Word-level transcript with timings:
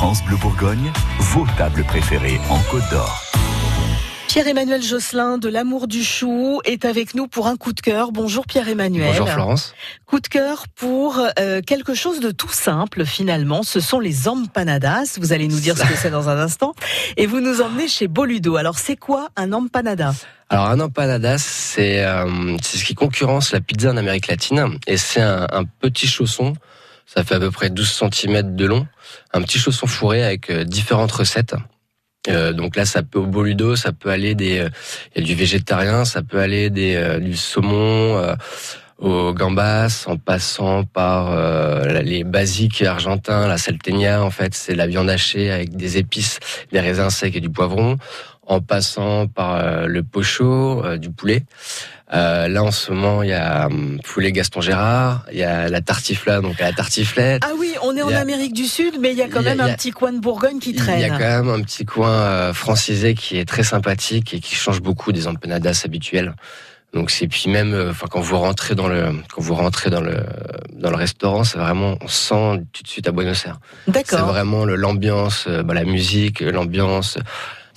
France 0.00 0.24
Bleu 0.24 0.36
Bourgogne, 0.36 0.90
vos 1.18 1.46
tables 1.58 1.84
préférées 1.84 2.40
en 2.48 2.58
Côte 2.70 2.88
d'Or. 2.90 3.22
Pierre-Emmanuel 4.28 4.82
Josselin 4.82 5.36
de 5.36 5.50
l'Amour 5.50 5.88
du 5.88 6.02
Chou 6.02 6.62
est 6.64 6.86
avec 6.86 7.14
nous 7.14 7.26
pour 7.26 7.48
un 7.48 7.56
coup 7.58 7.74
de 7.74 7.82
cœur. 7.82 8.10
Bonjour 8.10 8.46
Pierre-Emmanuel. 8.46 9.08
Bonjour 9.08 9.28
Florence. 9.28 9.74
Coup 10.06 10.20
de 10.20 10.26
cœur 10.26 10.64
pour 10.74 11.20
euh, 11.38 11.60
quelque 11.60 11.92
chose 11.92 12.20
de 12.20 12.30
tout 12.30 12.48
simple 12.48 13.04
finalement. 13.04 13.62
Ce 13.62 13.78
sont 13.80 14.00
les 14.00 14.26
empanadas. 14.26 15.18
Vous 15.20 15.34
allez 15.34 15.48
nous 15.48 15.60
dire 15.60 15.76
ce 15.76 15.82
que 15.82 15.94
c'est 15.94 16.10
dans 16.10 16.30
un 16.30 16.38
instant. 16.38 16.72
Et 17.18 17.26
vous 17.26 17.40
nous 17.40 17.60
emmenez 17.60 17.86
chez 17.86 18.08
Boludo. 18.08 18.56
Alors 18.56 18.78
c'est 18.78 18.96
quoi 18.96 19.28
un 19.36 19.52
empanada? 19.52 20.14
Alors 20.48 20.68
un 20.68 20.80
empanadas, 20.80 21.44
c'est 21.46 22.02
euh, 22.02 22.56
ce 22.62 22.82
qui 22.84 22.94
concurrence 22.94 23.52
la 23.52 23.60
pizza 23.60 23.90
en 23.90 23.98
Amérique 23.98 24.28
latine 24.28 24.78
et 24.86 24.96
c'est 24.96 25.20
un, 25.20 25.46
un, 25.52 25.64
petit 25.64 26.06
chausson. 26.06 26.54
Ça 27.12 27.24
fait 27.24 27.34
à 27.34 27.40
peu 27.40 27.50
près 27.50 27.70
12 27.70 28.04
cm 28.12 28.54
de 28.54 28.66
long, 28.66 28.86
un 29.32 29.42
petit 29.42 29.58
chausson 29.58 29.88
fourré 29.88 30.22
avec 30.22 30.48
euh, 30.48 30.62
différentes 30.62 31.10
recettes. 31.10 31.56
Euh, 32.28 32.52
donc 32.52 32.76
là, 32.76 32.84
ça 32.84 33.02
peut 33.02 33.18
au 33.18 33.26
boludo, 33.26 33.74
ça 33.74 33.90
peut 33.90 34.10
aller 34.10 34.36
des, 34.36 34.60
euh, 34.60 34.68
il 35.16 35.22
y 35.22 35.24
a 35.24 35.26
du 35.26 35.34
végétarien, 35.34 36.04
ça 36.04 36.22
peut 36.22 36.38
aller 36.38 36.70
des, 36.70 36.94
euh, 36.94 37.18
du 37.18 37.36
saumon 37.36 38.36
au 38.98 39.32
gambas, 39.32 40.04
en 40.06 40.18
passant 40.18 40.84
par 40.84 41.34
les 42.02 42.22
basiques 42.22 42.82
argentins, 42.82 43.48
la 43.48 43.56
salteña. 43.56 44.22
En 44.22 44.30
fait, 44.30 44.54
c'est 44.54 44.74
la 44.74 44.86
viande 44.86 45.08
hachée 45.08 45.50
avec 45.50 45.74
des 45.74 45.96
épices, 45.96 46.38
des 46.70 46.80
raisins 46.80 47.08
secs 47.08 47.34
et 47.34 47.40
du 47.40 47.48
poivron 47.48 47.96
en 48.50 48.60
passant 48.60 49.28
par 49.28 49.54
euh, 49.54 49.86
le 49.86 50.02
pocho 50.02 50.84
euh, 50.84 50.98
du 50.98 51.10
poulet. 51.10 51.44
Euh, 52.12 52.48
là, 52.48 52.64
en 52.64 52.72
ce 52.72 52.90
moment, 52.90 53.22
il 53.22 53.30
y 53.30 53.34
a 53.34 53.66
hum, 53.66 54.00
poulet 54.02 54.32
Gaston 54.32 54.60
Gérard, 54.60 55.24
il 55.30 55.38
y 55.38 55.44
a 55.44 55.68
la 55.68 55.80
tartifla, 55.80 56.40
donc 56.40 56.58
la 56.58 56.72
tartiflette. 56.72 57.42
Ah 57.44 57.52
oui, 57.56 57.74
on 57.82 57.96
est 57.96 58.02
en 58.02 58.08
Amérique 58.08 58.52
du 58.52 58.64
Sud, 58.64 58.94
mais 59.00 59.12
il 59.12 59.18
y 59.18 59.22
a 59.22 59.28
quand 59.28 59.42
même 59.42 59.60
un 59.60 59.72
petit 59.74 59.92
coin 59.92 60.12
de 60.12 60.18
Bourgogne 60.18 60.58
qui 60.58 60.74
traîne. 60.74 60.98
Il 60.98 61.02
y 61.02 61.04
a 61.04 61.10
quand 61.10 61.18
même 61.18 61.48
un 61.48 61.62
petit 61.62 61.84
coin 61.84 62.52
francisé 62.52 63.14
qui 63.14 63.38
est 63.38 63.44
très 63.44 63.62
sympathique 63.62 64.34
et 64.34 64.40
qui 64.40 64.54
change 64.54 64.80
beaucoup 64.80 65.12
des 65.12 65.28
empanadas 65.28 65.82
habituelles. 65.84 66.34
Donc 66.92 67.12
c'est 67.12 67.28
puis 67.28 67.48
même, 67.48 67.88
enfin 67.90 68.08
quand 68.10 68.20
vous 68.20 68.38
rentrez 68.38 68.74
dans 68.74 68.88
le, 68.88 69.12
quand 69.32 69.40
vous 69.40 69.54
rentrez 69.54 69.90
dans 69.90 70.00
le, 70.00 70.24
dans 70.72 70.90
le 70.90 70.96
restaurant, 70.96 71.44
c'est 71.44 71.58
vraiment, 71.58 71.96
on 72.00 72.08
sent 72.08 72.64
tout 72.72 72.82
de 72.82 72.88
suite 72.88 73.06
à 73.06 73.12
Buenos 73.12 73.46
Aires. 73.46 73.60
D'accord. 73.86 74.18
C'est 74.18 74.24
vraiment 74.24 74.64
l'ambiance, 74.64 75.46
bah, 75.46 75.74
la 75.74 75.84
musique, 75.84 76.40
l'ambiance 76.40 77.16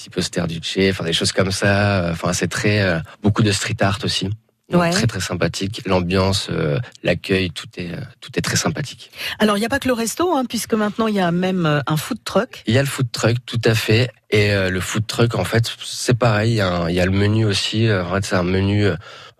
petit 0.00 0.10
poster 0.10 0.46
du 0.46 0.60
Che, 0.62 0.90
enfin 0.90 1.04
des 1.04 1.12
choses 1.12 1.32
comme 1.32 1.52
ça. 1.52 2.08
Enfin, 2.10 2.32
c'est 2.32 2.48
très 2.48 2.80
euh, 2.80 3.00
beaucoup 3.22 3.42
de 3.42 3.52
street 3.52 3.76
art 3.80 3.98
aussi. 4.04 4.30
Très 4.70 5.08
très 5.08 5.20
sympathique, 5.20 5.82
l'ambiance, 5.84 6.46
euh, 6.48 6.78
l'accueil, 7.02 7.50
tout 7.50 7.66
est 7.76 7.92
euh, 7.92 8.00
tout 8.20 8.30
est 8.36 8.40
très 8.40 8.54
sympathique. 8.54 9.10
Alors 9.40 9.56
il 9.56 9.60
n'y 9.60 9.66
a 9.66 9.68
pas 9.68 9.80
que 9.80 9.88
le 9.88 9.94
resto, 9.94 10.32
hein, 10.32 10.44
puisque 10.48 10.74
maintenant 10.74 11.08
il 11.08 11.16
y 11.16 11.20
a 11.20 11.32
même 11.32 11.82
un 11.84 11.96
food 11.96 12.22
truck. 12.22 12.62
Il 12.68 12.74
y 12.74 12.78
a 12.78 12.82
le 12.82 12.86
food 12.86 13.10
truck, 13.10 13.38
tout 13.46 13.60
à 13.64 13.74
fait, 13.74 14.12
et 14.30 14.52
le 14.70 14.80
food 14.80 15.06
truck 15.06 15.34
en 15.34 15.44
fait 15.44 15.70
c'est 15.84 16.16
pareil. 16.16 16.52
Il 16.52 16.56
y, 16.56 16.60
a 16.60 16.86
il 16.88 16.94
y, 16.94 17.00
a 17.00 17.04
le 17.04 17.12
menu 17.12 17.44
aussi. 17.44 17.90
En 17.90 18.14
fait 18.14 18.24
c'est 18.24 18.36
un 18.36 18.42
menu 18.42 18.88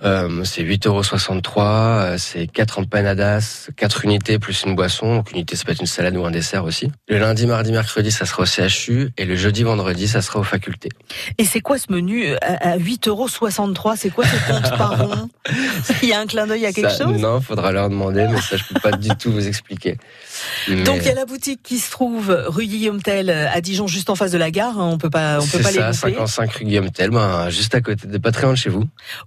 euh, 0.03 0.45
c'est 0.45 0.63
8,63 0.63 0.89
euros, 0.89 2.19
c'est 2.19 2.47
4 2.47 2.79
empanadas, 2.79 3.69
4 3.77 4.05
unités 4.05 4.39
plus 4.39 4.63
une 4.65 4.75
boisson. 4.75 5.17
Donc, 5.17 5.33
unité, 5.33 5.57
ça 5.57 5.65
peut 5.65 5.73
être 5.73 5.81
une 5.81 5.87
salade 5.87 6.17
ou 6.17 6.25
un 6.25 6.31
dessert 6.31 6.65
aussi. 6.65 6.91
Le 7.09 7.19
lundi, 7.19 7.47
mardi, 7.47 7.71
mercredi, 7.71 8.11
ça 8.11 8.25
sera 8.25 8.43
au 8.43 8.47
CHU. 8.47 9.11
Et 9.19 9.25
le 9.27 9.37
jeudi, 9.37 9.63
vendredi, 9.63 10.09
ça 10.09 10.23
sera 10.23 10.41
aux 10.41 10.45
facultés. 10.45 10.89
Et 11.37 11.45
c'est 11.45 11.61
quoi 11.61 11.79
ce 11.79 11.93
menu 11.93 12.35
à 12.41 12.79
8,63 12.79 13.09
euros 13.09 13.29
C'est 13.97 14.11
quoi 14.11 14.25
ce 14.25 14.51
compte 14.51 14.79
par 14.79 14.99
rond 14.99 15.29
Il 16.03 16.09
y 16.09 16.13
a 16.13 16.21
un 16.21 16.27
clin 16.27 16.47
d'œil 16.47 16.65
à 16.65 16.73
quelque 16.73 16.97
chose? 16.97 17.21
Non, 17.21 17.41
faudra 17.41 17.73
leur 17.73 17.91
demander, 17.91 18.27
mais 18.31 18.41
ça, 18.41 18.57
je 18.57 18.65
peux 18.65 18.81
pas 18.81 18.93
du 18.93 19.11
tout 19.11 19.31
vous 19.31 19.47
expliquer. 19.47 19.99
Donc, 20.85 20.99
il 21.01 21.07
y 21.07 21.11
a 21.11 21.15
la 21.15 21.27
boutique 21.27 21.63
qui 21.63 21.79
se 21.79 21.91
trouve 21.91 22.31
rue 22.49 22.67
Guillaume 22.67 23.03
Tell 23.03 23.31
à 23.31 23.61
Dijon, 23.61 23.87
juste 23.87 24.11
en 24.11 24.15
face 24.15 24.33
de 24.33 24.39
la 24.39 24.51
gare. 24.51 24.79
Hein. 24.79 24.89
On 24.93 24.99
peut 24.99 25.11
pas, 25.11 25.41
on 25.41 25.47
peut 25.47 25.59
pas 25.59 25.71
ça, 25.71 25.93
55 25.93 26.53
rue 26.53 26.65
Guillaume 26.65 26.91
Tell, 26.91 27.11
ben, 27.11 27.51
juste 27.51 27.75
à 27.75 27.81
côté, 27.81 28.07
de 28.07 28.19
pas 28.19 28.33
très 28.33 28.43
loin 28.43 28.53
de 28.53 28.59
chez 28.59 28.71
vous. 28.71 28.85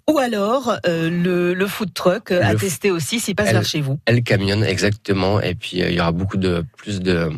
Ou 0.10 0.18
alors, 0.18 0.78
euh, 0.88 1.10
le, 1.10 1.54
le, 1.54 1.68
food 1.68 1.94
truck 1.94 2.32
euh, 2.32 2.42
à 2.44 2.56
tester 2.56 2.92
aussi 2.92 3.20
s'il 3.20 3.36
passe 3.36 3.52
vers 3.52 3.66
chez 3.66 3.82
vous. 3.82 4.00
Elle 4.06 4.24
camionne 4.24 4.64
exactement, 4.64 5.42
et 5.42 5.56
puis 5.56 5.82
euh, 5.82 5.90
il 5.90 5.96
y 5.96 6.00
aura 6.00 6.12
beaucoup 6.12 6.38
de 6.38 6.66
plus 6.78 7.00
de 7.00 7.30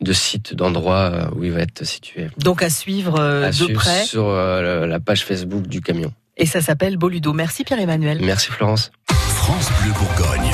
de 0.00 0.12
sites, 0.12 0.56
d'endroits 0.56 1.30
où 1.36 1.44
il 1.44 1.52
va 1.52 1.60
être 1.60 1.84
situé. 1.84 2.26
Donc 2.38 2.64
à 2.64 2.70
suivre 2.70 3.20
de 3.20 3.72
près 3.72 4.04
sur 4.04 4.32
la 4.32 4.98
page 4.98 5.24
Facebook 5.24 5.68
du 5.68 5.80
camion. 5.80 6.12
Et 6.36 6.46
ça 6.46 6.60
s'appelle 6.60 6.96
Boludo. 6.96 7.32
Merci 7.32 7.62
Pierre-Emmanuel. 7.62 8.18
Merci 8.20 8.50
Florence. 8.50 8.90
France 9.08 9.70
Bleu 9.80 9.92
Bourgogne. 9.92 10.50